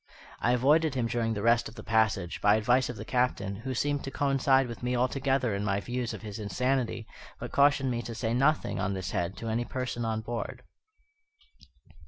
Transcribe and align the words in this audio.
I 0.39 0.53
avoided 0.53 0.95
him 0.95 1.05
during 1.05 1.35
the 1.35 1.43
rest 1.43 1.69
of 1.69 1.75
the 1.75 1.83
passage, 1.83 2.41
by 2.41 2.55
advice 2.55 2.89
of 2.89 2.95
the 2.95 3.05
Captain, 3.05 3.57
who 3.57 3.75
seemed 3.75 4.03
to 4.05 4.09
coincide 4.09 4.65
with 4.67 4.81
me 4.81 4.95
altogether 4.95 5.53
in 5.53 5.63
my 5.63 5.79
views 5.79 6.11
of 6.11 6.23
his 6.23 6.39
insanity, 6.39 7.05
but 7.39 7.51
cautioned 7.51 7.91
me 7.91 8.01
to 8.01 8.15
say 8.15 8.33
nothing 8.33 8.79
on 8.79 8.95
this 8.95 9.11
head 9.11 9.37
to 9.37 9.47
any 9.47 9.63
person 9.63 10.03
on 10.03 10.21
board. 10.21 10.63